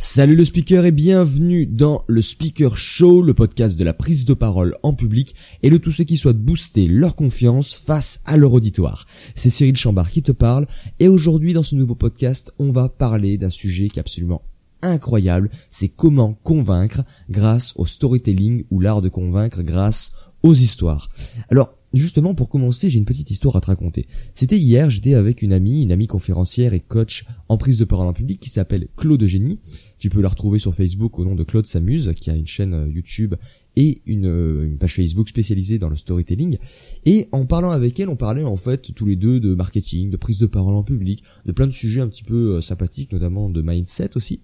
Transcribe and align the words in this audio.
Salut 0.00 0.36
le 0.36 0.44
speaker 0.44 0.84
et 0.84 0.92
bienvenue 0.92 1.66
dans 1.66 2.04
le 2.06 2.22
Speaker 2.22 2.76
Show, 2.76 3.20
le 3.20 3.34
podcast 3.34 3.76
de 3.76 3.82
la 3.82 3.92
prise 3.92 4.24
de 4.26 4.32
parole 4.32 4.76
en 4.84 4.94
public 4.94 5.34
et 5.64 5.70
de 5.70 5.76
tous 5.76 5.90
ceux 5.90 6.04
qui 6.04 6.16
souhaitent 6.16 6.38
booster 6.38 6.86
leur 6.86 7.16
confiance 7.16 7.74
face 7.74 8.22
à 8.24 8.36
leur 8.36 8.52
auditoire. 8.52 9.08
C'est 9.34 9.50
Cyril 9.50 9.76
Chambard 9.76 10.12
qui 10.12 10.22
te 10.22 10.30
parle 10.30 10.68
et 11.00 11.08
aujourd'hui 11.08 11.52
dans 11.52 11.64
ce 11.64 11.74
nouveau 11.74 11.96
podcast 11.96 12.54
on 12.60 12.70
va 12.70 12.88
parler 12.88 13.38
d'un 13.38 13.50
sujet 13.50 13.88
qui 13.88 13.98
est 13.98 14.00
absolument 14.00 14.42
incroyable, 14.82 15.50
c'est 15.72 15.88
comment 15.88 16.34
convaincre 16.44 17.02
grâce 17.28 17.72
au 17.74 17.84
storytelling 17.84 18.66
ou 18.70 18.78
l'art 18.78 19.02
de 19.02 19.08
convaincre 19.08 19.62
grâce 19.62 20.12
aux 20.44 20.54
histoires. 20.54 21.10
Alors 21.50 21.74
Justement, 21.98 22.32
pour 22.32 22.48
commencer, 22.48 22.88
j'ai 22.88 22.98
une 22.98 23.04
petite 23.04 23.30
histoire 23.30 23.56
à 23.56 23.60
te 23.60 23.66
raconter. 23.66 24.06
C'était 24.32 24.56
hier, 24.56 24.88
j'étais 24.88 25.14
avec 25.14 25.42
une 25.42 25.52
amie, 25.52 25.82
une 25.82 25.90
amie 25.90 26.06
conférencière 26.06 26.72
et 26.72 26.80
coach 26.80 27.26
en 27.48 27.58
prise 27.58 27.78
de 27.78 27.84
parole 27.84 28.06
en 28.06 28.12
public 28.12 28.38
qui 28.38 28.50
s'appelle 28.50 28.86
Claude 28.96 29.24
Génie. 29.26 29.58
Tu 29.98 30.08
peux 30.08 30.20
la 30.20 30.28
retrouver 30.28 30.60
sur 30.60 30.76
Facebook 30.76 31.18
au 31.18 31.24
nom 31.24 31.34
de 31.34 31.42
Claude 31.42 31.66
S'amuse, 31.66 32.12
qui 32.14 32.30
a 32.30 32.36
une 32.36 32.46
chaîne 32.46 32.72
euh, 32.72 32.88
YouTube 32.88 33.34
et 33.78 34.02
une, 34.06 34.26
euh, 34.26 34.66
une, 34.66 34.76
page 34.76 34.96
Facebook 34.96 35.28
spécialisée 35.28 35.78
dans 35.78 35.88
le 35.88 35.94
storytelling. 35.94 36.58
Et 37.06 37.28
en 37.30 37.46
parlant 37.46 37.70
avec 37.70 38.00
elle, 38.00 38.08
on 38.08 38.16
parlait 38.16 38.42
en 38.42 38.56
fait 38.56 38.92
tous 38.92 39.06
les 39.06 39.14
deux 39.14 39.38
de 39.38 39.54
marketing, 39.54 40.10
de 40.10 40.16
prise 40.16 40.40
de 40.40 40.46
parole 40.46 40.74
en 40.74 40.82
public, 40.82 41.22
de 41.46 41.52
plein 41.52 41.68
de 41.68 41.72
sujets 41.72 42.00
un 42.00 42.08
petit 42.08 42.24
peu 42.24 42.56
euh, 42.56 42.60
sympathiques, 42.60 43.12
notamment 43.12 43.48
de 43.48 43.62
mindset 43.62 44.16
aussi. 44.16 44.40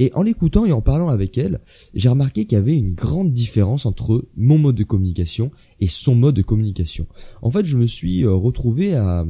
Et 0.00 0.10
en 0.14 0.22
l'écoutant 0.22 0.66
et 0.66 0.72
en 0.72 0.80
parlant 0.80 1.08
avec 1.08 1.38
elle, 1.38 1.60
j'ai 1.94 2.08
remarqué 2.08 2.44
qu'il 2.44 2.58
y 2.58 2.60
avait 2.60 2.76
une 2.76 2.94
grande 2.94 3.30
différence 3.30 3.86
entre 3.86 4.26
mon 4.36 4.58
mode 4.58 4.74
de 4.74 4.84
communication 4.84 5.52
et 5.78 5.86
son 5.86 6.16
mode 6.16 6.34
de 6.34 6.42
communication. 6.42 7.06
En 7.40 7.52
fait, 7.52 7.64
je 7.64 7.76
me 7.76 7.86
suis 7.86 8.26
retrouvé 8.26 8.94
à 8.94 9.24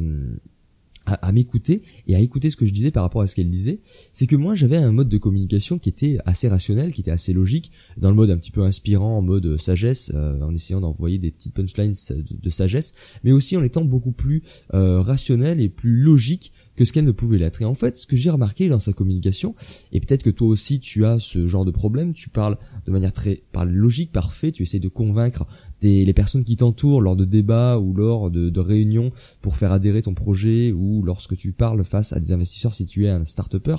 hum, 1.07 1.17
à, 1.21 1.33
m'écouter 1.33 1.83
et 2.07 2.15
à 2.15 2.21
écouter 2.21 2.51
ce 2.51 2.57
que 2.57 2.67
je 2.67 2.73
disais 2.73 2.91
par 2.91 3.03
rapport 3.03 3.23
à 3.23 3.27
ce 3.27 3.35
qu'elle 3.35 3.51
disait, 3.51 3.81
c'est 4.13 4.27
que 4.27 4.37
moi 4.37 4.55
j'avais 4.55 4.77
un 4.77 4.93
mode 4.93 5.09
de 5.09 5.19
communication 5.19 5.79
qui 5.79 5.89
était 5.89 6.19
assez 6.25 6.49
rationnel, 6.49 6.93
qui 6.93 7.01
était 7.01 7.11
assez 7.11 7.33
logique, 7.33 7.73
dans 7.97 8.11
le 8.11 8.17
mode 8.17 8.31
un 8.31 8.37
petit 8.37 8.51
peu 8.51 8.63
inspirant, 8.63 9.19
en 9.19 9.23
mode 9.23 9.57
sagesse, 9.61 10.13
euh, 10.15 10.41
en 10.41 10.55
essayant 10.55 10.81
d'envoyer 10.81 11.19
des 11.19 11.31
petites 11.31 11.55
punchlines 11.55 11.95
de, 12.11 12.51
sagesse, 12.51 12.95
mais 13.25 13.33
aussi 13.33 13.57
en 13.57 13.63
étant 13.63 13.85
beaucoup 13.85 14.13
plus 14.13 14.43
euh, 14.75 15.01
rationnel 15.01 15.61
et 15.61 15.69
plus 15.69 15.97
logique 15.97 16.53
que 16.77 16.85
ce 16.85 16.93
qu'elle 16.93 17.05
ne 17.05 17.13
pouvait 17.13 17.39
l'être. 17.39 17.61
Et 17.63 17.65
en 17.65 17.75
fait, 17.75 17.97
ce 17.97 18.07
que 18.07 18.17
j'ai 18.17 18.31
remarqué 18.31 18.69
dans 18.69 18.79
sa 18.79 18.93
communication, 18.93 19.55
et 19.93 20.01
peut-être 20.01 20.23
que 20.23 20.31
toi 20.31 20.49
aussi 20.49 20.81
tu 20.81 21.05
as 21.05 21.19
ce 21.19 21.47
genre 21.47 21.65
de 21.65 21.71
problème, 21.71 22.15
tu 22.15 22.31
parles 22.31 22.57
de 22.87 22.93
manière 22.93 23.13
très 23.13 23.43
logique, 23.67 24.13
parfait, 24.13 24.53
tu 24.53 24.63
essaies 24.63 24.79
de 24.79 24.89
convaincre 24.89 25.47
les 25.83 26.13
personnes 26.13 26.45
qui 26.45 26.57
t'entourent 26.57 27.01
lors 27.01 27.17
de 27.17 27.25
débats 27.25 27.79
ou 27.79 27.93
lors 27.95 28.31
de, 28.31 28.61
réunions 28.61 29.13
pour 29.41 29.57
faire 29.57 29.73
adhérer 29.73 30.03
ton 30.03 30.15
projet 30.15 30.73
ou 30.73 31.03
lorsque 31.03 31.37
tu 31.37 31.53
parles 31.53 31.83
face 31.85 32.13
à 32.13 32.21
des 32.21 32.33
investisseurs 32.33 32.75
si 32.75 32.87
tu 32.87 33.07
es 33.07 33.09
un 33.09 33.25
start-upper 33.25 33.77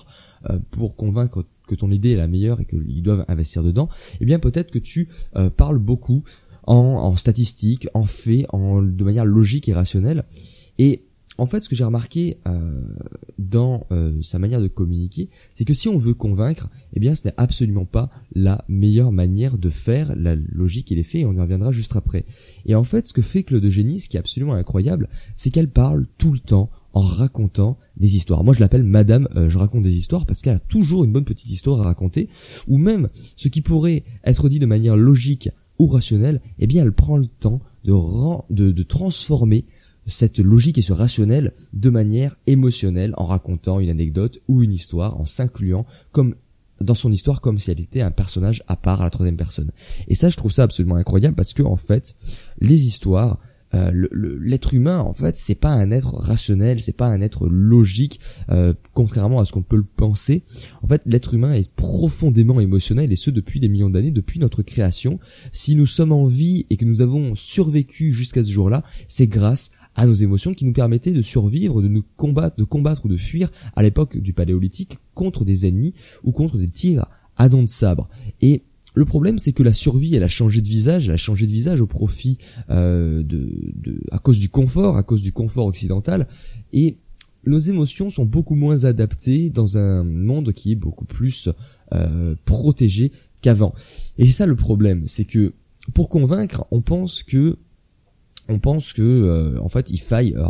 euh, 0.49 0.59
pour 0.71 0.95
convaincre 0.95 1.45
que 1.67 1.75
ton 1.75 1.91
idée 1.91 2.11
est 2.11 2.17
la 2.17 2.27
meilleure 2.27 2.59
et 2.59 2.65
qu'ils 2.65 3.01
doivent 3.01 3.23
investir 3.29 3.63
dedans, 3.63 3.87
eh 4.19 4.25
bien 4.25 4.39
peut-être 4.39 4.71
que 4.71 4.79
tu 4.79 5.07
euh, 5.35 5.49
parles 5.49 5.79
beaucoup 5.79 6.23
en, 6.65 7.15
statistiques, 7.15 7.87
en 7.93 8.03
faits, 8.03 8.45
en, 8.49 8.81
de 8.81 9.03
manière 9.03 9.25
logique 9.25 9.67
et 9.67 9.73
rationnelle. 9.73 10.23
Et 10.79 11.03
en 11.37 11.45
fait, 11.45 11.61
ce 11.61 11.69
que 11.69 11.75
j'ai 11.75 11.83
remarqué 11.83 12.37
euh, 12.47 12.81
dans 13.39 13.85
euh, 13.91 14.21
sa 14.21 14.39
manière 14.39 14.61
de 14.61 14.67
communiquer, 14.67 15.29
c'est 15.55 15.65
que 15.65 15.73
si 15.73 15.87
on 15.87 15.97
veut 15.97 16.13
convaincre, 16.13 16.69
eh 16.93 16.99
bien, 16.99 17.15
ce 17.15 17.27
n'est 17.27 17.33
absolument 17.37 17.85
pas 17.85 18.09
la 18.35 18.63
meilleure 18.67 19.11
manière 19.11 19.57
de 19.57 19.69
faire 19.69 20.15
la 20.15 20.35
logique 20.35 20.91
et 20.91 20.95
les 20.95 21.03
faits, 21.03 21.21
et 21.21 21.25
on 21.25 21.33
y 21.33 21.39
reviendra 21.39 21.71
juste 21.71 21.95
après. 21.95 22.25
Et 22.65 22.75
en 22.75 22.83
fait, 22.83 23.07
ce 23.07 23.13
que 23.13 23.21
fait 23.21 23.43
Claude 23.43 23.67
Génie, 23.67 23.99
ce 23.99 24.09
qui 24.09 24.17
est 24.17 24.19
absolument 24.19 24.53
incroyable, 24.53 25.09
c'est 25.35 25.49
qu'elle 25.49 25.69
parle 25.69 26.05
tout 26.17 26.31
le 26.31 26.39
temps 26.39 26.69
en 26.93 27.01
racontant 27.01 27.77
des 27.97 28.15
histoires. 28.15 28.43
Moi, 28.43 28.53
je 28.53 28.59
l'appelle 28.59 28.83
Madame, 28.83 29.27
euh, 29.35 29.49
je 29.49 29.57
raconte 29.57 29.83
des 29.83 29.97
histoires 29.97 30.27
parce 30.27 30.41
qu'elle 30.41 30.55
a 30.55 30.59
toujours 30.59 31.03
une 31.03 31.11
bonne 31.11 31.25
petite 31.25 31.49
histoire 31.49 31.81
à 31.81 31.85
raconter, 31.85 32.29
ou 32.67 32.77
même 32.77 33.09
ce 33.35 33.47
qui 33.47 33.61
pourrait 33.61 34.03
être 34.23 34.49
dit 34.49 34.59
de 34.59 34.65
manière 34.67 34.95
logique 34.95 35.49
ou 35.79 35.87
rationnelle, 35.87 36.41
eh 36.59 36.67
bien, 36.67 36.83
elle 36.83 36.93
prend 36.93 37.17
le 37.17 37.25
temps 37.25 37.61
de, 37.83 37.93
de, 38.53 38.71
de 38.71 38.83
transformer 38.83 39.65
cette 40.07 40.39
logique 40.39 40.77
et 40.77 40.81
ce 40.81 40.93
rationnel 40.93 41.53
de 41.73 41.89
manière 41.89 42.35
émotionnelle 42.47 43.13
en 43.17 43.25
racontant 43.25 43.79
une 43.79 43.89
anecdote 43.89 44.39
ou 44.47 44.63
une 44.63 44.73
histoire, 44.73 45.19
en 45.19 45.25
s'incluant 45.25 45.85
comme 46.11 46.35
dans 46.81 46.95
son 46.95 47.11
histoire 47.11 47.41
comme 47.41 47.59
si 47.59 47.71
elle 47.71 47.79
était 47.79 48.01
un 48.01 48.11
personnage 48.11 48.63
à 48.67 48.75
part 48.75 49.01
à 49.01 49.05
la 49.05 49.09
troisième 49.09 49.37
personne. 49.37 49.71
Et 50.07 50.15
ça, 50.15 50.29
je 50.29 50.37
trouve 50.37 50.51
ça 50.51 50.63
absolument 50.63 50.95
incroyable 50.95 51.35
parce 51.35 51.53
que 51.53 51.63
en 51.63 51.77
fait, 51.77 52.15
les 52.59 52.85
histoires, 52.85 53.39
euh, 53.73 53.91
l'être 54.11 54.73
humain, 54.73 54.99
en 54.99 55.13
fait, 55.13 55.35
c'est 55.35 55.55
pas 55.55 55.71
un 55.71 55.91
être 55.91 56.13
rationnel, 56.13 56.81
c'est 56.81 56.95
pas 56.95 57.07
un 57.07 57.21
être 57.21 57.47
logique, 57.47 58.19
euh, 58.49 58.73
contrairement 58.93 59.39
à 59.39 59.45
ce 59.45 59.51
qu'on 59.51 59.63
peut 59.63 59.77
le 59.77 59.83
penser. 59.83 60.43
En 60.83 60.87
fait, 60.87 61.01
l'être 61.05 61.33
humain 61.33 61.53
est 61.53 61.71
profondément 61.73 62.59
émotionnel 62.59 63.11
et 63.11 63.15
ce 63.15 63.31
depuis 63.31 63.59
des 63.59 63.69
millions 63.69 63.89
d'années, 63.89 64.11
depuis 64.11 64.39
notre 64.39 64.61
création. 64.61 65.19
Si 65.51 65.75
nous 65.75 65.87
sommes 65.87 66.11
en 66.11 66.25
vie 66.25 66.65
et 66.69 66.77
que 66.77 66.85
nous 66.85 67.01
avons 67.01 67.35
survécu 67.35 68.11
jusqu'à 68.11 68.43
ce 68.43 68.51
jour-là, 68.51 68.83
c'est 69.07 69.27
grâce 69.27 69.71
à 69.95 70.07
nos 70.07 70.13
émotions 70.13 70.53
qui 70.53 70.65
nous 70.65 70.73
permettaient 70.73 71.11
de 71.11 71.21
survivre, 71.21 71.81
de 71.81 71.87
nous 71.87 72.03
combattre, 72.17 72.57
de 72.57 72.63
combattre 72.63 73.05
ou 73.05 73.09
de 73.09 73.17
fuir 73.17 73.51
à 73.75 73.83
l'époque 73.83 74.17
du 74.17 74.33
paléolithique 74.33 74.97
contre 75.13 75.45
des 75.45 75.65
ennemis 75.65 75.93
ou 76.23 76.31
contre 76.31 76.57
des 76.57 76.67
tigres 76.67 77.07
à 77.37 77.49
dents 77.49 77.63
de 77.63 77.69
sabre. 77.69 78.09
Et 78.41 78.61
le 78.95 79.05
problème, 79.05 79.39
c'est 79.39 79.53
que 79.53 79.63
la 79.63 79.73
survie, 79.73 80.15
elle 80.15 80.23
a 80.23 80.27
changé 80.27 80.61
de 80.61 80.67
visage, 80.67 81.07
elle 81.07 81.15
a 81.15 81.17
changé 81.17 81.47
de 81.47 81.51
visage 81.51 81.81
au 81.81 81.87
profit 81.87 82.37
euh, 82.69 83.23
de, 83.23 83.49
de, 83.75 84.01
à 84.11 84.19
cause 84.19 84.39
du 84.39 84.49
confort, 84.49 84.97
à 84.97 85.03
cause 85.03 85.23
du 85.23 85.31
confort 85.31 85.65
occidental, 85.65 86.27
et 86.73 86.97
nos 87.45 87.57
émotions 87.57 88.09
sont 88.09 88.25
beaucoup 88.25 88.55
moins 88.55 88.85
adaptées 88.85 89.49
dans 89.49 89.77
un 89.77 90.03
monde 90.03 90.53
qui 90.53 90.71
est 90.71 90.75
beaucoup 90.75 91.05
plus 91.05 91.49
euh, 91.93 92.35
protégé 92.45 93.11
qu'avant. 93.41 93.73
Et 94.17 94.25
c'est 94.25 94.31
ça 94.31 94.45
le 94.45 94.55
problème, 94.55 95.03
c'est 95.07 95.25
que 95.25 95.53
pour 95.93 96.07
convaincre, 96.07 96.65
on 96.71 96.81
pense 96.81 97.23
que 97.23 97.57
on 98.49 98.59
pense 98.59 98.93
que 98.93 99.01
euh, 99.01 99.59
en 99.61 99.69
fait 99.69 99.89
il 99.89 99.99
faille 99.99 100.33
euh, 100.35 100.43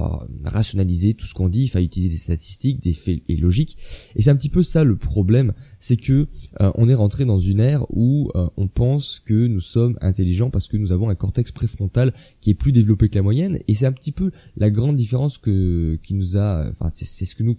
rationaliser 0.46 1.14
tout 1.14 1.26
ce 1.26 1.34
qu'on 1.34 1.50
dit, 1.50 1.64
il 1.64 1.68
faille 1.68 1.86
utiliser 1.86 2.12
des 2.12 2.18
statistiques, 2.18 2.82
des 2.82 2.94
faits 2.94 3.22
et 3.28 3.36
logiques. 3.36 3.78
Et 4.16 4.22
c'est 4.22 4.30
un 4.30 4.36
petit 4.36 4.50
peu 4.50 4.64
ça 4.64 4.84
le 4.84 4.96
problème, 4.96 5.54
c'est 5.80 5.98
que 5.98 6.28
euh, 6.62 6.72
on 6.76 6.90
est 6.90 6.96
rentré 6.96 7.26
dans 7.26 7.40
une 7.40 7.60
ère 7.60 7.86
où 7.90 8.32
on 8.58 8.68
pense 8.68 9.22
que 9.24 9.48
nous 9.48 9.62
sommes 9.62 9.98
intelligents 10.02 10.50
parce 10.50 10.68
que 10.68 10.78
nous 10.78 10.92
avons 10.92 11.10
un 11.10 11.16
cortex 11.16 11.52
préfrontal 11.52 12.14
qui 12.42 12.50
est 12.50 12.56
plus 12.56 12.72
développé 12.72 13.10
que 13.10 13.16
la 13.16 13.22
moyenne. 13.22 13.60
Et 13.68 13.76
c'est 13.76 13.86
un 13.86 13.92
petit 13.92 14.12
peu 14.12 14.32
la 14.58 14.70
grande 14.70 14.96
différence 14.96 15.38
que 15.38 16.00
qui 16.04 16.14
nous 16.14 16.38
a, 16.38 16.70
enfin 16.72 16.90
c'est 16.92 17.26
ce 17.26 17.36
que 17.36 17.44
nous 17.44 17.58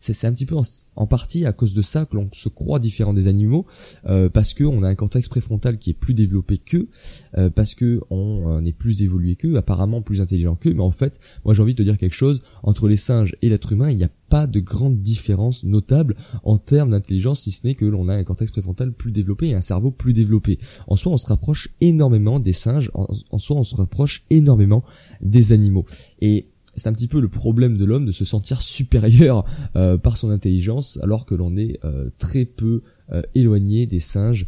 c'est 0.00 0.26
un 0.26 0.32
petit 0.32 0.46
peu 0.46 0.56
en, 0.96 1.06
partie 1.06 1.46
à 1.46 1.52
cause 1.52 1.74
de 1.74 1.82
ça 1.82 2.06
que 2.06 2.16
l'on 2.16 2.28
se 2.32 2.48
croit 2.48 2.78
différent 2.78 3.14
des 3.14 3.28
animaux, 3.28 3.66
euh, 4.06 4.28
parce 4.28 4.54
que 4.54 4.64
on 4.64 4.82
a 4.82 4.88
un 4.88 4.94
cortex 4.94 5.28
préfrontal 5.28 5.78
qui 5.78 5.90
est 5.90 5.94
plus 5.94 6.14
développé 6.14 6.58
qu'eux, 6.58 6.88
euh, 7.36 7.50
parce 7.50 7.74
que 7.74 8.00
on, 8.10 8.64
est 8.64 8.72
plus 8.72 9.02
évolué 9.02 9.36
qu'eux, 9.36 9.56
apparemment 9.56 10.02
plus 10.02 10.20
intelligent 10.20 10.54
qu'eux, 10.54 10.74
mais 10.74 10.82
en 10.82 10.90
fait, 10.90 11.20
moi 11.44 11.54
j'ai 11.54 11.62
envie 11.62 11.74
de 11.74 11.78
te 11.78 11.82
dire 11.82 11.98
quelque 11.98 12.14
chose, 12.14 12.42
entre 12.62 12.88
les 12.88 12.96
singes 12.96 13.36
et 13.42 13.48
l'être 13.48 13.72
humain, 13.72 13.90
il 13.90 13.96
n'y 13.96 14.04
a 14.04 14.10
pas 14.28 14.46
de 14.46 14.60
grande 14.60 15.00
différence 15.00 15.64
notable 15.64 16.16
en 16.42 16.58
termes 16.58 16.90
d'intelligence, 16.90 17.42
si 17.42 17.50
ce 17.50 17.66
n'est 17.66 17.74
que 17.74 17.84
l'on 17.84 18.08
a 18.08 18.14
un 18.14 18.24
cortex 18.24 18.50
préfrontal 18.50 18.92
plus 18.92 19.12
développé 19.12 19.48
et 19.48 19.54
un 19.54 19.60
cerveau 19.60 19.90
plus 19.90 20.12
développé. 20.12 20.58
En 20.86 20.96
soi, 20.96 21.12
on 21.12 21.18
se 21.18 21.26
rapproche 21.26 21.68
énormément 21.80 22.40
des 22.40 22.52
singes, 22.52 22.90
en, 22.94 23.06
en 23.30 23.38
soi, 23.38 23.56
on 23.56 23.64
se 23.64 23.76
rapproche 23.76 24.24
énormément 24.30 24.84
des 25.20 25.52
animaux. 25.52 25.84
Et 26.20 26.48
c'est 26.76 26.88
un 26.88 26.92
petit 26.92 27.08
peu 27.08 27.20
le 27.20 27.28
problème 27.28 27.76
de 27.76 27.84
l'homme 27.84 28.06
de 28.06 28.12
se 28.12 28.24
sentir 28.24 28.62
supérieur 28.62 29.44
euh, 29.76 29.96
par 29.98 30.16
son 30.16 30.30
intelligence 30.30 30.98
alors 31.02 31.26
que 31.26 31.34
l'on 31.34 31.56
est 31.56 31.78
euh, 31.84 32.10
très 32.18 32.44
peu 32.44 32.82
euh, 33.12 33.22
éloigné 33.34 33.86
des 33.86 34.00
singes 34.00 34.46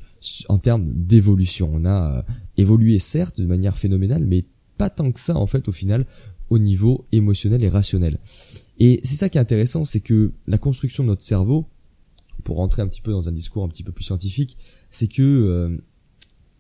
en 0.48 0.59
termes 0.59 0.91
d'évolution. 0.92 1.70
On 1.72 1.84
a 1.84 2.25
évolué 2.56 2.98
certes 2.98 3.41
de 3.41 3.47
manière 3.47 3.76
phénoménale 3.76 4.25
mais 4.25 4.44
pas 4.78 4.91
tant 4.91 5.12
que 5.12 5.20
ça 5.20 5.36
en 5.36 5.47
fait 5.47 5.69
au 5.69 5.72
final 5.72 6.06
au 6.50 6.59
niveau 6.59 7.06
émotionnel 7.12 7.62
et 7.65 7.69
rationnel. 7.69 8.19
Et 8.78 9.00
c'est 9.04 9.16
ça 9.16 9.28
qui 9.28 9.38
est 9.38 9.41
intéressant, 9.41 9.84
c'est 9.84 10.00
que 10.00 10.32
la 10.47 10.59
construction 10.59 11.03
de 11.03 11.09
notre 11.09 11.22
cerveau, 11.22 11.66
pour 12.44 12.56
rentrer 12.56 12.82
un 12.82 12.88
petit 12.88 13.00
peu 13.00 13.10
dans 13.10 13.28
un 13.28 13.32
discours 13.32 13.65
un 13.65 13.69
petit 13.69 13.82
peu 13.82 13.91
plus 13.91 14.04
scientifique, 14.04 14.56
c'est 14.91 15.09
que 15.09 15.80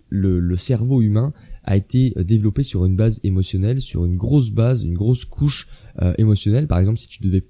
le, 0.08 0.40
le 0.40 0.56
cerveau 0.56 1.02
humain 1.02 1.32
a 1.66 1.76
été 1.76 2.14
euh, 2.16 2.24
développé 2.24 2.62
sur 2.62 2.84
une 2.84 2.96
base 2.96 3.20
émotionnelle, 3.24 3.80
sur 3.80 4.04
une 4.04 4.16
grosse 4.16 4.50
base, 4.50 4.82
une 4.82 4.94
grosse 4.94 5.24
couche 5.24 5.68
euh, 6.00 6.14
émotionnelle. 6.16 6.66
Par 6.66 6.78
exemple, 6.78 6.98
si 6.98 7.08
tu 7.08 7.22
devais 7.22 7.44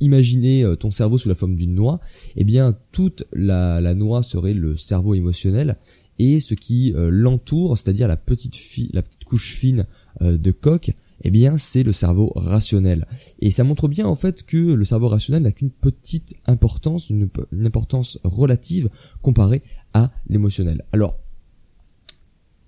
imaginer 0.00 0.62
euh, 0.62 0.76
ton 0.76 0.90
cerveau 0.90 1.18
sous 1.18 1.28
la 1.28 1.34
forme 1.34 1.56
d'une 1.56 1.74
noix, 1.74 2.00
eh 2.36 2.44
bien 2.44 2.76
toute 2.92 3.24
la, 3.32 3.80
noix 3.94 4.22
serait 4.22 4.54
le 4.54 4.76
cerveau 4.76 5.14
émotionnel 5.14 5.76
et 6.18 6.40
ce 6.40 6.52
qui 6.52 6.92
l'entoure, 6.94 7.78
c'est-à-dire 7.78 8.06
la 8.06 8.18
petite, 8.18 8.54
la 8.92 9.00
petite 9.00 9.24
couche 9.24 9.54
fine 9.54 9.86
de 10.20 10.50
coque, 10.50 10.92
eh 11.24 11.30
bien 11.30 11.56
c'est 11.56 11.82
le 11.82 11.92
cerveau 11.92 12.30
rationnel. 12.36 13.06
Et 13.40 13.50
ça 13.50 13.64
montre 13.64 13.88
bien 13.88 14.06
en 14.06 14.16
fait 14.16 14.42
que 14.42 14.58
le 14.58 14.84
cerveau 14.84 15.08
rationnel 15.08 15.44
n'a 15.44 15.52
qu'une 15.52 15.70
petite 15.70 16.34
importance, 16.44 17.08
une, 17.08 17.30
une 17.52 17.64
importance 17.64 18.18
relative 18.22 18.90
comparée 19.22 19.62
à 19.94 20.12
l'émotionnel. 20.28 20.84
Alors 20.92 21.16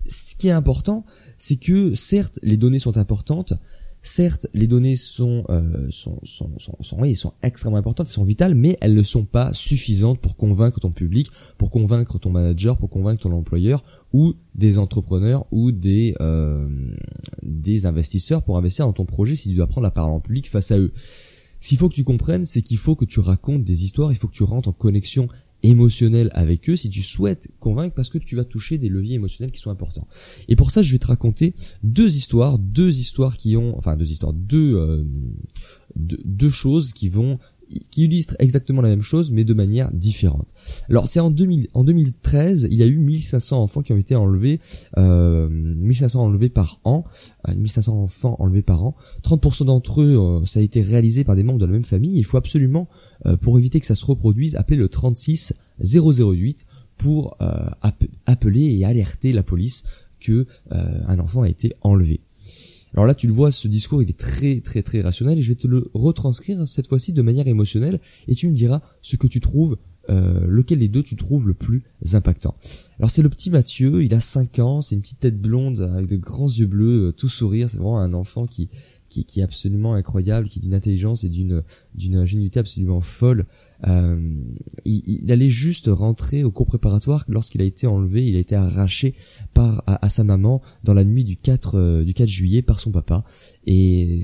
ce 0.06 0.34
qui 0.34 0.48
est 0.48 0.52
important, 0.52 1.04
c'est 1.38 1.56
que 1.56 1.94
certes 1.94 2.38
les 2.42 2.56
données 2.56 2.78
sont 2.78 2.96
importantes, 2.96 3.54
certes, 4.02 4.48
les 4.52 4.66
données 4.66 4.96
sont, 4.96 5.44
euh, 5.48 5.86
sont, 5.90 6.18
sont, 6.24 6.50
sont, 6.58 6.76
sont, 6.80 7.14
sont 7.14 7.32
extrêmement 7.42 7.78
importantes, 7.78 8.08
elles 8.08 8.12
sont 8.12 8.24
vitales, 8.24 8.54
mais 8.54 8.76
elles 8.80 8.94
ne 8.94 9.02
sont 9.02 9.24
pas 9.24 9.52
suffisantes 9.54 10.20
pour 10.20 10.36
convaincre 10.36 10.80
ton 10.80 10.90
public, 10.90 11.30
pour 11.56 11.70
convaincre 11.70 12.18
ton 12.18 12.30
manager, 12.30 12.76
pour 12.76 12.90
convaincre 12.90 13.22
ton 13.22 13.32
employeur 13.32 13.84
ou 14.12 14.34
des 14.54 14.78
entrepreneurs 14.78 15.46
ou 15.52 15.72
des 15.72 16.14
euh, 16.20 16.68
des 17.42 17.86
investisseurs 17.86 18.42
pour 18.42 18.58
investir 18.58 18.86
dans 18.86 18.92
ton 18.92 19.06
projet 19.06 19.36
si 19.36 19.50
tu 19.50 19.54
dois 19.54 19.68
prendre 19.68 19.84
la 19.84 19.90
parole 19.90 20.12
en 20.12 20.20
public 20.20 20.50
face 20.50 20.70
à 20.72 20.78
eux. 20.78 20.92
Qu'il 21.60 21.78
faut 21.78 21.88
que 21.88 21.94
tu 21.94 22.02
comprennes, 22.02 22.44
c'est 22.44 22.60
qu'il 22.60 22.78
faut 22.78 22.96
que 22.96 23.04
tu 23.04 23.20
racontes 23.20 23.62
des 23.62 23.84
histoires, 23.84 24.10
il 24.10 24.16
faut 24.16 24.26
que 24.26 24.34
tu 24.34 24.42
rentres 24.42 24.68
en 24.68 24.72
connexion 24.72 25.28
émotionnelle 25.62 26.30
avec 26.32 26.68
eux 26.68 26.76
si 26.76 26.90
tu 26.90 27.02
souhaites 27.02 27.48
convaincre 27.60 27.94
parce 27.94 28.08
que 28.08 28.18
tu 28.18 28.36
vas 28.36 28.44
toucher 28.44 28.78
des 28.78 28.88
leviers 28.88 29.14
émotionnels 29.14 29.52
qui 29.52 29.60
sont 29.60 29.70
importants. 29.70 30.06
Et 30.48 30.56
pour 30.56 30.70
ça, 30.70 30.82
je 30.82 30.92
vais 30.92 30.98
te 30.98 31.06
raconter 31.06 31.54
deux 31.82 32.16
histoires, 32.16 32.58
deux 32.58 32.98
histoires 32.98 33.36
qui 33.36 33.56
ont, 33.56 33.76
enfin 33.76 33.96
deux 33.96 34.10
histoires, 34.10 34.32
deux, 34.32 34.74
euh, 34.74 35.04
deux, 35.96 36.20
deux 36.24 36.50
choses 36.50 36.92
qui 36.92 37.08
vont 37.08 37.38
qui 37.90 38.04
illustre 38.04 38.36
exactement 38.38 38.82
la 38.82 38.88
même 38.88 39.02
chose 39.02 39.30
mais 39.30 39.44
de 39.44 39.54
manière 39.54 39.90
différente. 39.92 40.54
Alors 40.88 41.08
c'est 41.08 41.20
en 41.20 41.30
2000, 41.30 41.68
en 41.74 41.84
2013, 41.84 42.68
il 42.70 42.78
y 42.78 42.82
a 42.82 42.86
eu 42.86 42.96
1500 42.96 43.62
enfants 43.62 43.82
qui 43.82 43.92
ont 43.92 43.96
été 43.96 44.14
enlevés, 44.14 44.60
euh, 44.98 45.48
1500 45.50 46.24
enlevés 46.24 46.48
par 46.48 46.80
an, 46.84 47.04
1500 47.48 47.92
euh, 47.92 48.04
enfants 48.04 48.36
enlevés 48.38 48.62
par 48.62 48.84
an. 48.84 48.94
30% 49.24 49.66
d'entre 49.66 50.02
eux, 50.02 50.16
euh, 50.18 50.44
ça 50.46 50.60
a 50.60 50.62
été 50.62 50.82
réalisé 50.82 51.24
par 51.24 51.36
des 51.36 51.42
membres 51.42 51.58
de 51.58 51.66
la 51.66 51.72
même 51.72 51.84
famille. 51.84 52.16
Il 52.16 52.24
faut 52.24 52.36
absolument, 52.36 52.88
euh, 53.26 53.36
pour 53.36 53.58
éviter 53.58 53.80
que 53.80 53.86
ça 53.86 53.94
se 53.94 54.04
reproduise, 54.04 54.56
appeler 54.56 54.76
le 54.76 54.88
36 54.88 55.54
008 55.80 56.66
pour 56.98 57.36
appeler 58.26 58.76
et 58.76 58.84
alerter 58.84 59.32
la 59.32 59.42
police 59.42 59.82
que 60.20 60.46
un 60.70 61.18
enfant 61.18 61.42
a 61.42 61.48
été 61.48 61.72
enlevé. 61.80 62.20
Alors 62.94 63.06
là, 63.06 63.14
tu 63.14 63.26
le 63.26 63.32
vois, 63.32 63.50
ce 63.50 63.68
discours, 63.68 64.02
il 64.02 64.10
est 64.10 64.18
très 64.18 64.60
très 64.60 64.82
très 64.82 65.00
rationnel 65.00 65.38
et 65.38 65.42
je 65.42 65.48
vais 65.48 65.56
te 65.56 65.66
le 65.66 65.90
retranscrire 65.94 66.68
cette 66.68 66.88
fois-ci 66.88 67.12
de 67.12 67.22
manière 67.22 67.46
émotionnelle 67.48 68.00
et 68.28 68.34
tu 68.34 68.48
me 68.48 68.54
diras 68.54 68.82
ce 69.00 69.16
que 69.16 69.26
tu 69.26 69.40
trouves, 69.40 69.78
euh, 70.10 70.46
lequel 70.46 70.80
des 70.80 70.88
deux 70.88 71.02
tu 71.02 71.16
trouves 71.16 71.46
le 71.46 71.54
plus 71.54 71.84
impactant. 72.12 72.54
Alors 72.98 73.10
c'est 73.10 73.22
le 73.22 73.30
petit 73.30 73.50
Mathieu, 73.50 74.02
il 74.02 74.12
a 74.14 74.20
5 74.20 74.58
ans, 74.58 74.82
c'est 74.82 74.94
une 74.94 75.00
petite 75.00 75.20
tête 75.20 75.40
blonde 75.40 75.80
avec 75.80 76.08
de 76.08 76.16
grands 76.16 76.48
yeux 76.48 76.66
bleus, 76.66 77.08
euh, 77.08 77.12
tout 77.12 77.28
sourire, 77.28 77.70
c'est 77.70 77.78
vraiment 77.78 78.00
un 78.00 78.12
enfant 78.12 78.46
qui, 78.46 78.68
qui, 79.08 79.24
qui 79.24 79.40
est 79.40 79.44
absolument 79.44 79.94
incroyable, 79.94 80.48
qui 80.48 80.58
est 80.58 80.62
d'une 80.62 80.74
intelligence 80.74 81.24
et 81.24 81.28
d'une 81.28 81.62
d'une 81.94 82.16
ingénuité 82.16 82.60
absolument 82.60 83.00
folle. 83.00 83.46
Euh, 83.88 84.20
il, 84.84 85.30
allait 85.32 85.48
juste 85.48 85.88
rentrer 85.92 86.44
au 86.44 86.50
cours 86.50 86.66
préparatoire 86.66 87.24
lorsqu'il 87.28 87.60
a 87.62 87.64
été 87.64 87.86
enlevé, 87.86 88.24
il 88.26 88.36
a 88.36 88.38
été 88.38 88.54
arraché 88.54 89.14
par 89.54 89.82
à, 89.86 90.08
sa 90.08 90.24
maman 90.24 90.62
dans 90.84 90.94
la 90.94 91.04
nuit 91.04 91.24
du 91.24 91.36
4 91.36 91.74
euh, 91.74 92.04
du 92.04 92.14
4 92.14 92.28
juillet 92.28 92.62
par 92.62 92.78
son 92.78 92.92
papa 92.92 93.24
et 93.66 94.20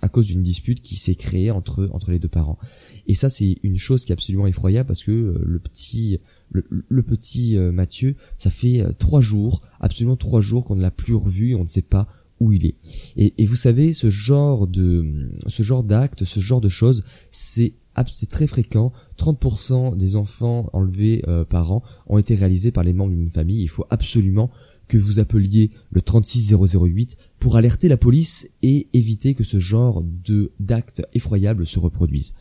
à 0.00 0.08
cause 0.08 0.28
d'une 0.28 0.42
dispute 0.42 0.80
qui 0.80 0.96
s'est 0.96 1.14
créée 1.14 1.50
entre 1.50 1.90
entre 1.92 2.10
les 2.10 2.18
deux 2.18 2.28
parents. 2.28 2.58
Et 3.06 3.14
ça 3.14 3.28
c'est 3.28 3.58
une 3.62 3.78
chose 3.78 4.04
qui 4.04 4.12
est 4.12 4.14
absolument 4.14 4.46
effroyable 4.46 4.86
parce 4.86 5.04
que 5.04 5.12
euh, 5.12 5.42
le 5.44 5.58
petit 5.58 6.18
le, 6.54 7.02
petit 7.02 7.56
Mathieu, 7.56 8.14
ça 8.36 8.50
fait 8.50 8.84
trois 8.98 9.22
jours, 9.22 9.62
absolument 9.80 10.16
trois 10.16 10.42
jours 10.42 10.66
qu'on 10.66 10.76
ne 10.76 10.82
l'a 10.82 10.90
plus 10.90 11.14
revu, 11.14 11.52
et 11.52 11.54
on 11.54 11.62
ne 11.62 11.66
sait 11.66 11.80
pas 11.80 12.08
où 12.40 12.52
il 12.52 12.66
est. 12.66 12.74
Et, 13.16 13.32
et 13.38 13.46
vous 13.46 13.56
savez, 13.56 13.94
ce 13.94 14.10
genre 14.10 14.66
de 14.66 15.30
ce 15.46 15.62
genre 15.62 15.82
d'acte, 15.82 16.26
ce 16.26 16.40
genre 16.40 16.60
de 16.60 16.68
choses, 16.68 17.04
c'est 17.30 17.72
c'est 18.12 18.30
très 18.30 18.46
fréquent. 18.46 18.92
30% 19.18 19.96
des 19.96 20.16
enfants 20.16 20.68
enlevés 20.72 21.22
euh, 21.28 21.44
par 21.44 21.72
an 21.72 21.82
ont 22.06 22.18
été 22.18 22.34
réalisés 22.34 22.72
par 22.72 22.84
les 22.84 22.92
membres 22.92 23.12
d'une 23.12 23.30
famille. 23.30 23.62
Il 23.62 23.68
faut 23.68 23.86
absolument 23.90 24.50
que 24.88 24.98
vous 24.98 25.18
appeliez 25.18 25.70
le 25.90 26.02
36008 26.02 27.16
pour 27.38 27.56
alerter 27.56 27.88
la 27.88 27.96
police 27.96 28.50
et 28.62 28.88
éviter 28.92 29.32
que 29.34 29.44
ce 29.44 29.58
genre 29.58 30.02
de 30.02 30.52
d'actes 30.60 31.02
effroyables 31.14 31.66
se 31.66 31.78
reproduisent. 31.78 32.34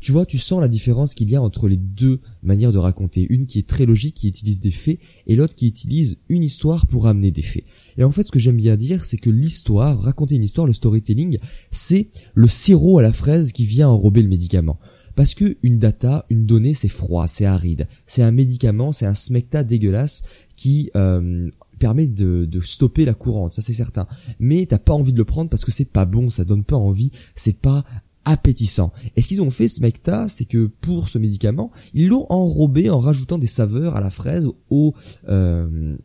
Tu 0.00 0.10
vois, 0.10 0.26
tu 0.26 0.36
sens 0.36 0.60
la 0.60 0.66
différence 0.66 1.14
qu'il 1.14 1.30
y 1.30 1.36
a 1.36 1.42
entre 1.42 1.68
les 1.68 1.76
deux 1.76 2.20
manières 2.42 2.72
de 2.72 2.78
raconter. 2.78 3.24
Une 3.30 3.46
qui 3.46 3.60
est 3.60 3.68
très 3.68 3.86
logique, 3.86 4.16
qui 4.16 4.26
utilise 4.26 4.58
des 4.58 4.72
faits, 4.72 4.98
et 5.28 5.36
l'autre 5.36 5.54
qui 5.54 5.68
utilise 5.68 6.18
une 6.28 6.42
histoire 6.42 6.88
pour 6.88 7.06
amener 7.06 7.30
des 7.30 7.42
faits. 7.42 7.64
Et 7.96 8.02
en 8.02 8.10
fait, 8.10 8.24
ce 8.24 8.32
que 8.32 8.40
j'aime 8.40 8.56
bien 8.56 8.76
dire, 8.76 9.04
c'est 9.04 9.16
que 9.16 9.30
l'histoire, 9.30 10.00
raconter 10.00 10.34
une 10.34 10.42
histoire, 10.42 10.66
le 10.66 10.72
storytelling, 10.72 11.38
c'est 11.70 12.08
le 12.34 12.48
sirop 12.48 12.98
à 12.98 13.02
la 13.02 13.12
fraise 13.12 13.52
qui 13.52 13.64
vient 13.64 13.88
enrober 13.88 14.22
le 14.22 14.28
médicament. 14.28 14.80
Parce 15.14 15.34
que 15.34 15.56
une 15.62 15.78
data, 15.78 16.26
une 16.30 16.46
donnée, 16.46 16.74
c'est 16.74 16.88
froid, 16.88 17.26
c'est 17.26 17.44
aride. 17.44 17.88
C'est 18.06 18.22
un 18.22 18.32
médicament, 18.32 18.92
c'est 18.92 19.06
un 19.06 19.14
smecta 19.14 19.64
dégueulasse 19.64 20.24
qui 20.56 20.90
euh, 20.96 21.50
permet 21.78 22.06
de, 22.06 22.48
stopper 22.60 23.04
la 23.04 23.14
courante, 23.14 23.52
ça 23.52 23.62
c'est 23.62 23.74
certain. 23.74 24.06
Mais 24.38 24.66
t'as 24.66 24.78
pas 24.78 24.92
envie 24.92 25.12
de 25.12 25.18
le 25.18 25.24
prendre 25.24 25.50
parce 25.50 25.64
que 25.64 25.72
c'est 25.72 25.90
pas 25.90 26.04
bon, 26.04 26.30
ça 26.30 26.44
donne 26.44 26.64
pas 26.64 26.76
envie, 26.76 27.10
c'est 27.34 27.58
pas 27.58 27.84
appétissant. 28.24 28.92
Et 29.16 29.22
ce 29.22 29.28
qu'ils 29.28 29.42
ont 29.42 29.50
fait, 29.50 29.66
Smecta, 29.66 30.28
c'est 30.28 30.44
que 30.44 30.70
pour 30.80 31.08
ce 31.08 31.18
médicament, 31.18 31.72
ils 31.92 32.06
l'ont 32.06 32.26
enrobé 32.30 32.88
en 32.88 33.00
rajoutant 33.00 33.38
des 33.38 33.48
saveurs 33.48 33.96
à 33.96 34.00
la 34.00 34.10
fraise, 34.10 34.48
au 34.70 34.94
euh, 35.28 35.96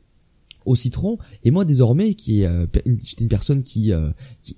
citron. 0.75 1.17
Et 1.43 1.51
moi, 1.51 1.63
désormais, 1.63 2.15
qui 2.15 2.43
euh, 2.43 2.65
j'étais 3.03 3.23
une 3.23 3.29
personne 3.29 3.63
qui 3.63 3.93
euh, 3.93 4.09
qui 4.41 4.57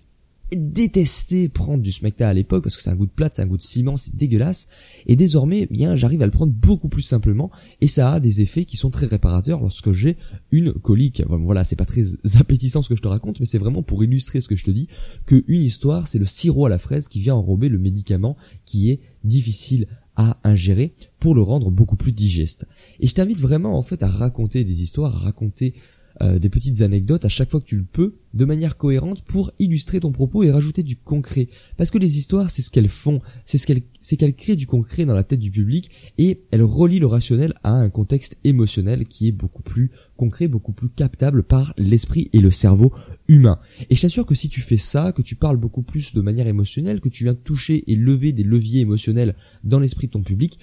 détesté 0.56 1.50
prendre 1.50 1.84
du 1.84 1.92
smecta 1.92 2.30
à 2.30 2.34
l'époque 2.34 2.63
parce 2.63 2.75
que 2.75 2.84
c'est 2.84 2.90
un 2.90 2.96
goût 2.96 3.06
de 3.06 3.12
plate, 3.12 3.36
c'est 3.36 3.42
un 3.42 3.48
goût 3.48 3.57
de 3.57 3.62
ciment, 3.62 3.98
c'est 3.98 4.16
dégueulasse. 4.16 4.69
Et 5.06 5.16
désormais, 5.16 5.68
eh 5.69 5.74
bien, 5.74 5.96
j'arrive 5.96 6.22
à 6.22 6.25
le 6.25 6.31
prendre 6.31 6.54
beaucoup 6.54 6.90
plus 6.90 7.01
simplement 7.01 7.51
et 7.81 7.88
ça 7.88 8.13
a 8.13 8.19
des 8.19 8.42
effets 8.42 8.66
qui 8.66 8.78
sont 8.78 8.90
très 8.90 9.06
réparateurs 9.06 9.62
lorsque 9.62 9.92
j'ai 9.92 10.18
une 10.51 10.74
colique. 10.74 11.24
Voilà, 11.28 11.63
c'est 11.63 11.75
pas 11.75 11.86
très 11.86 12.04
appétissant 12.40 12.81
ce 12.81 12.90
que 12.90 12.96
je 12.96 13.01
te 13.01 13.07
raconte, 13.07 13.40
mais 13.40 13.46
c'est 13.46 13.57
vraiment 13.57 13.84
pour 13.84 14.04
illustrer 14.04 14.42
ce 14.42 14.48
que 14.48 14.56
je 14.56 14.66
te 14.66 14.72
dis 14.72 14.88
que 15.25 15.44
une 15.48 15.62
histoire, 15.62 16.07
c'est 16.07 16.19
le 16.19 16.25
sirop 16.25 16.66
à 16.66 16.69
la 16.69 16.80
fraise 16.80 17.07
qui 17.07 17.19
vient 17.19 17.36
enrober 17.36 17.69
le 17.69 17.80
médicament 17.80 18.38
qui 18.66 18.92
est 18.92 19.00
difficile 19.24 19.88
à 20.16 20.38
ingérer 20.44 20.94
pour 21.19 21.34
le 21.34 21.42
rendre 21.42 21.72
beaucoup 21.72 21.96
plus 21.96 22.12
digeste. 22.12 22.68
Et 23.00 23.07
je 23.07 23.16
t'invite 23.16 23.40
vraiment 23.40 23.78
en 23.78 23.84
fait 23.84 24.04
à 24.04 24.07
raconter 24.07 24.66
des 24.66 24.81
histoires, 24.81 25.16
à 25.16 25.19
raconter 25.19 25.74
euh, 26.21 26.38
des 26.38 26.50
petites 26.50 26.81
anecdotes 26.81 27.24
à 27.24 27.30
chaque 27.30 27.50
fois 27.50 27.62
que 27.62 27.66
tu 27.66 27.77
le 27.77 27.86
peux, 27.86 28.16
de 28.33 28.45
manière 28.45 28.77
cohérente 28.77 29.24
pour 29.24 29.51
illustrer 29.57 30.00
ton 30.00 30.12
propos 30.12 30.44
et 30.44 30.51
rajouter 30.51 30.83
du 30.83 30.98
concret. 30.98 31.48
Parce 31.77 31.92
que 31.92 31.98
les 31.98 32.18
histoires, 32.18 32.50
c'est 32.50 32.62
ce 32.62 32.69
qu'elles 32.69 32.89
font, 32.89 33.21
c'est 33.45 33.57
ce 33.57 33.66
qu'elles, 33.66 33.83
c'est 34.01 34.18
qu'elles 34.18 34.36
créent 34.36 34.56
du 34.56 34.68
concret 34.68 35.06
dans 35.06 35.13
la 35.13 35.24
tête 35.24 35.39
du 35.39 35.50
public 35.50 35.89
et 36.18 36.42
elles 36.51 36.63
relient 36.63 37.00
le 37.00 37.07
rationnel 37.07 37.54
à 37.63 37.71
un 37.71 37.89
contexte 37.89 38.38
émotionnel 38.44 39.07
qui 39.07 39.30
est 39.30 39.31
beaucoup 39.31 39.63
plus 39.63 39.92
concret, 40.18 40.48
beaucoup 40.48 40.74
plus 40.74 40.89
captable 40.89 41.44
par 41.44 41.74
l'esprit 41.77 42.30
et 42.33 42.39
le 42.39 42.51
cerveau 42.51 42.94
humain. 43.27 43.60
Et 43.89 43.95
je 43.95 44.01
t'assure 44.01 44.25
que 44.25 44.36
si 44.36 44.50
tu 44.50 44.62
fais 44.62 44.77
ça, 44.77 45.13
que 45.13 45.22
tu 45.22 45.36
parles 45.36 45.57
beaucoup 45.57 45.83
plus 45.83 46.13
de 46.13 46.22
manière 46.22 46.48
émotionnelle, 46.48 47.00
que 47.00 47.10
tu 47.10 47.24
viens 47.24 47.36
toucher 47.36 47.89
et 47.92 47.95
lever 47.95 48.33
des 48.33 48.44
leviers 48.44 48.81
émotionnels 48.81 49.36
dans 49.63 49.80
l'esprit 49.80 50.07
de 50.07 50.12
ton 50.13 50.24
public, 50.24 50.60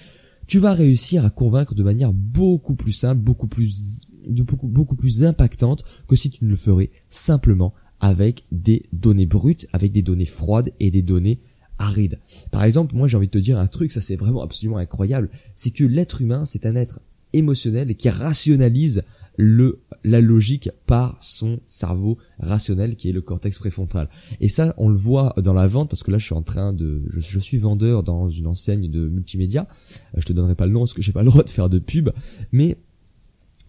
tu 0.47 0.59
vas 0.59 0.73
réussir 0.73 1.25
à 1.25 1.29
convaincre 1.29 1.75
de 1.75 1.83
manière 1.83 2.13
beaucoup 2.13 2.75
plus 2.75 2.93
simple, 2.93 3.21
beaucoup 3.21 3.47
plus 3.47 4.06
de 4.29 4.43
beaucoup, 4.43 4.67
beaucoup 4.67 4.95
plus 4.95 5.23
impactante 5.23 5.83
que 6.07 6.15
si 6.15 6.29
tu 6.29 6.45
ne 6.45 6.49
le 6.49 6.55
ferais 6.55 6.89
simplement 7.09 7.73
avec 7.99 8.45
des 8.51 8.83
données 8.93 9.25
brutes, 9.25 9.67
avec 9.73 9.91
des 9.91 10.01
données 10.01 10.25
froides 10.25 10.71
et 10.79 10.91
des 10.91 11.01
données 11.01 11.39
arides. 11.79 12.19
Par 12.51 12.63
exemple, 12.63 12.95
moi 12.95 13.07
j'ai 13.07 13.17
envie 13.17 13.27
de 13.27 13.31
te 13.31 13.37
dire 13.37 13.57
un 13.59 13.67
truc, 13.67 13.91
ça 13.91 14.01
c'est 14.01 14.15
vraiment 14.15 14.41
absolument 14.41 14.77
incroyable, 14.77 15.29
c'est 15.55 15.71
que 15.71 15.83
l'être 15.83 16.21
humain 16.21 16.45
c'est 16.45 16.65
un 16.65 16.75
être 16.75 17.01
émotionnel 17.33 17.95
qui 17.95 18.09
rationalise 18.09 19.03
le 19.37 19.79
la 20.03 20.21
logique 20.21 20.69
par 20.85 21.17
son 21.21 21.59
cerveau 21.65 22.17
rationnel 22.39 22.95
qui 22.95 23.09
est 23.09 23.11
le 23.11 23.21
cortex 23.21 23.59
préfrontal. 23.59 24.09
Et 24.39 24.47
ça, 24.47 24.73
on 24.77 24.89
le 24.89 24.95
voit 24.95 25.33
dans 25.37 25.53
la 25.53 25.67
vente 25.67 25.89
parce 25.89 26.01
que 26.01 26.11
là, 26.11 26.17
je 26.17 26.25
suis 26.25 26.35
en 26.35 26.43
train 26.43 26.71
de, 26.71 27.03
je, 27.17 27.39
suis 27.39 27.57
vendeur 27.57 28.03
dans 28.03 28.29
une 28.29 28.47
enseigne 28.47 28.89
de 28.89 29.09
multimédia. 29.09 29.67
Euh, 30.15 30.21
je 30.21 30.25
te 30.25 30.33
donnerai 30.33 30.55
pas 30.55 30.65
le 30.65 30.71
nom 30.71 30.81
parce 30.81 30.93
que 30.93 31.01
j'ai 31.01 31.11
pas 31.11 31.23
le 31.23 31.29
droit 31.29 31.43
de 31.43 31.49
faire 31.49 31.69
de 31.69 31.79
pub, 31.79 32.09
mais 32.51 32.77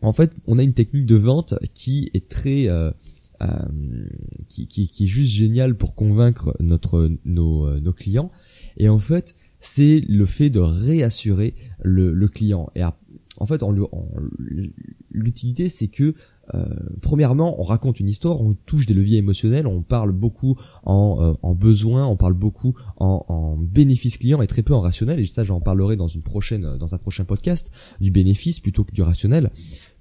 en 0.03 0.13
fait, 0.13 0.35
on 0.47 0.59
a 0.59 0.63
une 0.63 0.75
technique 0.75 1.07
de 1.07 1.17
vente 1.17 1.55
qui 1.75 2.11
est 2.15 2.29
très 2.29 2.69
euh, 2.69 2.91
euh, 3.41 3.47
qui, 4.49 4.67
qui, 4.67 5.05
est 5.05 5.07
juste 5.07 5.33
géniale 5.33 5.77
pour 5.77 5.95
convaincre 5.95 6.57
notre 6.61 7.11
nos, 7.25 7.67
euh, 7.67 7.81
nos 7.81 7.93
clients. 7.93 8.33
Et 8.77 8.89
en 8.89 8.99
fait, 8.99 9.37
c'est 9.61 10.03
le 10.09 10.27
fait 10.27 10.51
de 10.51 10.61
réassurer 10.61 11.55
le, 11.83 12.27
client. 12.27 12.69
Et 12.75 12.83
en 12.85 13.47
fait, 13.47 13.63
l'utilité, 15.11 15.69
c'est 15.69 15.89
que 15.89 16.15
premièrement, 17.01 17.61
on 17.61 17.63
raconte 17.63 18.01
une 18.01 18.09
histoire, 18.09 18.41
on 18.41 18.55
touche 18.55 18.87
des 18.87 18.95
leviers 18.95 19.19
émotionnels, 19.19 19.67
on 19.67 19.83
parle 19.83 20.13
beaucoup 20.13 20.57
en, 20.85 21.19
euh, 21.21 21.33
en 21.43 21.55
besoin, 21.55 22.07
on 22.07 22.17
parle 22.17 22.35
beaucoup 22.35 22.75
en, 22.97 23.25
en, 23.29 23.57
bénéfice 23.57 24.19
client 24.19 24.43
et 24.43 24.47
très 24.47 24.63
peu 24.63 24.75
en 24.75 24.81
rationnel. 24.81 25.21
Et 25.21 25.27
ça, 25.27 25.45
j'en 25.45 25.61
parlerai 25.61 25.97
dans 25.97 26.09
une 26.09 26.23
prochaine, 26.23 26.77
dans 26.77 26.95
un 26.95 26.99
prochain 26.99 27.25
podcast 27.25 27.73
du 28.01 28.11
bénéfice 28.11 28.61
plutôt 28.61 28.85
que 28.85 28.93
du 28.93 29.03
rationnel 29.03 29.51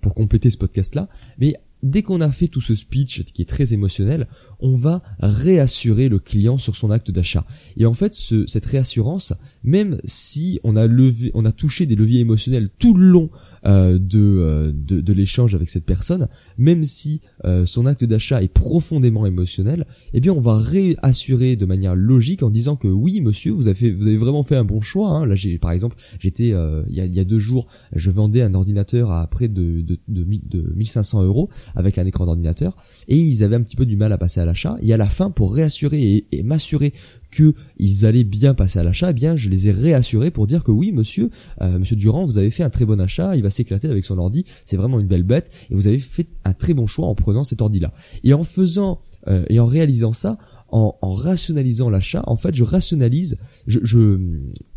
pour 0.07 0.15
compléter 0.15 0.49
ce 0.49 0.57
podcast-là. 0.57 1.09
Mais 1.37 1.55
dès 1.83 2.01
qu'on 2.01 2.21
a 2.21 2.31
fait 2.31 2.47
tout 2.47 2.61
ce 2.61 2.75
speech 2.75 3.25
qui 3.25 3.41
est 3.41 3.45
très 3.45 3.73
émotionnel, 3.73 4.27
on 4.59 4.75
va 4.75 5.01
réassurer 5.19 6.09
le 6.09 6.19
client 6.19 6.57
sur 6.57 6.75
son 6.75 6.91
acte 6.91 7.11
d'achat. 7.11 7.45
Et 7.75 7.85
en 7.85 7.93
fait, 7.93 8.13
cette 8.47 8.65
réassurance, 8.65 9.33
même 9.63 9.99
si 10.03 10.59
on 10.63 10.75
a 10.75 10.87
levé, 10.87 11.31
on 11.33 11.45
a 11.45 11.51
touché 11.51 11.85
des 11.85 11.95
leviers 11.95 12.21
émotionnels 12.21 12.69
tout 12.79 12.93
le 12.93 13.07
long 13.07 13.29
euh, 13.65 13.99
euh, 14.15 14.71
de, 14.71 15.01
de, 15.01 15.13
l'échange 15.13 15.55
avec 15.55 15.69
cette 15.69 15.85
personne, 15.85 16.27
même 16.57 16.83
si 16.83 17.21
euh, 17.45 17.65
son 17.65 17.85
acte 17.85 18.03
d'achat 18.03 18.41
est 18.41 18.47
profondément 18.47 19.25
émotionnel, 19.25 19.85
eh 20.13 20.19
bien 20.19 20.33
on 20.33 20.39
va 20.39 20.57
réassurer 20.57 21.55
de 21.55 21.65
manière 21.65 21.95
logique 21.95 22.43
en 22.43 22.49
disant 22.49 22.75
que 22.75 22.87
oui 22.87 23.19
monsieur 23.21 23.51
vous 23.51 23.67
avez 23.67 23.91
vous 23.91 24.07
avez 24.07 24.17
vraiment 24.17 24.43
fait 24.43 24.55
un 24.55 24.63
bon 24.63 24.81
choix. 24.81 25.09
Hein. 25.09 25.25
Là 25.25 25.35
j'ai 25.35 25.57
par 25.57 25.71
exemple 25.71 25.97
j'étais 26.19 26.49
il 26.49 26.95
y, 26.95 27.01
a, 27.01 27.05
y, 27.05 27.19
a, 27.19 27.23
deux 27.23 27.39
jours 27.39 27.67
je 27.93 28.11
vendais 28.11 28.41
un 28.41 28.53
ordinateur 28.53 29.11
à 29.11 29.27
près 29.27 29.47
de, 29.47 29.81
de, 29.81 29.99
de, 30.07 30.23
de 30.23 30.73
1500 30.75 31.23
euros 31.23 31.49
avec 31.75 31.97
un 31.97 32.05
écran 32.05 32.25
d'ordinateur 32.25 32.77
et 33.07 33.17
ils 33.17 33.43
avaient 33.43 33.55
un 33.55 33.63
petit 33.63 33.75
peu 33.75 33.85
du 33.85 33.97
mal 33.97 34.13
à 34.13 34.17
passer 34.17 34.39
à 34.39 34.45
l'achat 34.47 34.77
et 34.81 34.91
à 34.93 34.97
la 34.97 35.09
fin 35.09 35.29
pour 35.29 35.53
réassurer 35.53 36.25
et 36.31 36.43
m'assurer 36.43 36.93
que 37.31 37.53
ils 37.77 38.05
allaient 38.05 38.23
bien 38.23 38.53
passer 38.53 38.79
à 38.79 38.83
l'achat, 38.83 39.11
eh 39.11 39.13
bien 39.13 39.35
je 39.35 39.49
les 39.49 39.67
ai 39.67 39.71
réassurés 39.71 40.31
pour 40.31 40.47
dire 40.47 40.63
que 40.63 40.71
oui 40.71 40.91
monsieur, 40.91 41.29
euh, 41.61 41.79
monsieur 41.79 41.95
Durand, 41.95 42.25
vous 42.25 42.37
avez 42.37 42.51
fait 42.51 42.63
un 42.63 42.69
très 42.69 42.85
bon 42.85 42.99
achat, 42.99 43.35
il 43.35 43.43
va 43.43 43.49
s'éclater 43.49 43.89
avec 43.89 44.05
son 44.05 44.17
ordi, 44.17 44.45
c'est 44.65 44.77
vraiment 44.77 44.99
une 44.99 45.07
belle 45.07 45.23
bête 45.23 45.51
et 45.69 45.75
vous 45.75 45.87
avez 45.87 45.99
fait 45.99 46.27
un 46.45 46.53
très 46.53 46.73
bon 46.73 46.87
choix 46.87 47.07
en 47.07 47.15
prenant 47.15 47.43
cet 47.43 47.61
ordi 47.61 47.79
là. 47.79 47.93
Et 48.23 48.33
en 48.33 48.43
faisant 48.43 49.01
euh, 49.27 49.45
et 49.49 49.59
en 49.59 49.65
réalisant 49.65 50.13
ça, 50.13 50.37
en, 50.69 50.95
rationalisant 51.01 51.89
l'achat, 51.89 52.23
en 52.27 52.35
fait 52.35 52.53
je 52.53 52.63
rationalise, 52.63 53.37
je 53.67 54.17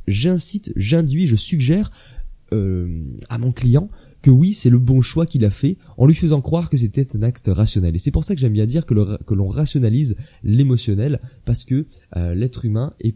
j'incite, 0.06 0.72
j'induis, 0.76 1.26
je 1.26 1.36
suggère 1.36 1.90
euh, 2.52 3.02
à 3.28 3.38
mon 3.38 3.52
client 3.52 3.90
que 4.22 4.30
oui, 4.30 4.52
c'est 4.52 4.70
le 4.70 4.78
bon 4.78 5.02
choix 5.02 5.26
qu'il 5.26 5.44
a 5.44 5.50
fait 5.50 5.76
en 5.96 6.06
lui 6.06 6.14
faisant 6.14 6.40
croire 6.40 6.70
que 6.70 6.76
c'était 6.76 7.16
un 7.16 7.22
acte 7.22 7.50
rationnel. 7.52 7.94
Et 7.94 7.98
c'est 7.98 8.10
pour 8.10 8.24
ça 8.24 8.34
que 8.34 8.40
j'aime 8.40 8.52
bien 8.52 8.66
dire 8.66 8.86
que, 8.86 8.94
l'on 9.34 9.48
rationalise 9.48 10.16
l'émotionnel 10.42 11.20
parce 11.44 11.64
que 11.64 11.86
euh, 12.16 12.34
l'être 12.34 12.64
humain 12.64 12.94
est 13.00 13.14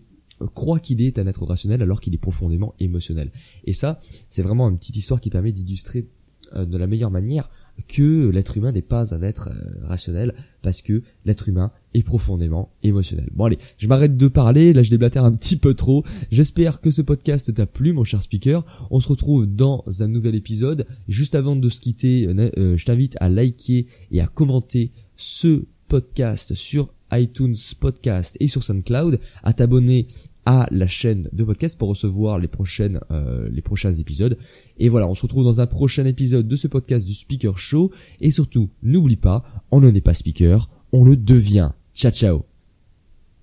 croit 0.55 0.81
qu'il 0.81 1.01
est 1.01 1.19
un 1.19 1.27
être 1.27 1.45
rationnel 1.45 1.83
alors 1.83 2.01
qu'il 2.01 2.15
est 2.15 2.19
profondément 2.19 2.75
émotionnel. 2.81 3.31
Et 3.65 3.73
ça, 3.73 4.01
c'est 4.29 4.43
vraiment 4.43 4.69
une 4.69 4.79
petite 4.79 4.97
histoire 4.97 5.21
qui 5.21 5.31
permet 5.31 5.53
d'illustrer 5.53 6.09
euh, 6.55 6.65
de 6.65 6.77
la 6.77 6.87
meilleure 6.87 7.11
manière 7.11 7.51
que 7.89 8.29
l'être 8.31 8.57
humain 8.57 8.73
n'est 8.73 8.83
pas 8.83 9.15
un 9.15 9.23
être 9.23 9.49
euh, 9.49 9.87
rationnel 9.87 10.35
parce 10.63 10.83
que 10.83 11.03
l'être 11.25 11.49
humain 11.49 11.71
est 11.93 12.03
profondément 12.03 12.71
émotionnel. 12.83 13.29
Bon 13.35 13.45
allez, 13.45 13.59
je 13.79 13.87
m'arrête 13.87 14.17
de 14.17 14.29
parler, 14.29 14.73
là 14.73 14.83
je 14.83 14.91
déblatère 14.91 15.25
un 15.25 15.33
petit 15.33 15.57
peu 15.57 15.75
trop. 15.75 16.05
J'espère 16.31 16.81
que 16.81 16.91
ce 16.91 17.03
podcast 17.03 17.53
t'a 17.55 17.67
plu 17.67 17.93
mon 17.93 18.05
cher 18.05 18.23
speaker. 18.23 18.65
On 18.91 19.01
se 19.01 19.09
retrouve 19.09 19.47
dans 19.47 19.85
un 20.01 20.09
nouvel 20.09 20.35
épisode. 20.35 20.87
Juste 21.09 21.35
avant 21.35 21.57
de 21.57 21.69
se 21.69 21.81
quitter, 21.81 22.27
euh, 22.27 22.51
euh, 22.57 22.77
je 22.77 22.85
t'invite 22.85 23.17
à 23.21 23.29
liker 23.29 23.87
et 24.11 24.21
à 24.21 24.27
commenter 24.27 24.91
ce 25.17 25.65
podcast 25.89 26.55
sur 26.55 26.89
iTunes 27.13 27.57
Podcast 27.79 28.37
et 28.41 28.49
sur 28.49 28.65
SoundCloud, 28.65 29.21
à 29.43 29.53
t'abonner 29.53 30.09
à 30.47 30.67
la 30.71 30.87
chaîne 30.87 31.29
de 31.33 31.45
podcast 31.45 31.79
pour 31.79 31.89
recevoir 31.89 32.39
les 32.39 32.49
prochaines 32.49 33.01
euh, 33.11 33.49
les 33.51 33.63
prochains 33.63 33.95
épisodes. 33.95 34.39
Et 34.79 34.89
voilà, 34.89 35.09
on 35.09 35.15
se 35.15 35.23
retrouve 35.23 35.45
dans 35.45 35.61
un 35.61 35.67
prochain 35.67 36.05
épisode 36.07 36.49
de 36.49 36.57
ce 36.57 36.69
podcast 36.69 37.07
du 37.07 37.15
Speaker 37.15 37.59
Show. 37.59 37.91
Et 38.21 38.31
surtout, 38.31 38.71
n'oublie 38.83 39.17
pas, 39.17 39.45
on 39.71 39.81
ne 39.81 39.91
n'est 39.91 40.01
pas 40.01 40.15
speaker, 40.15 40.69
on 40.93 41.05
le 41.05 41.17
devient. 41.17 41.71
Ciao 41.95 42.13
ciao 42.13 42.54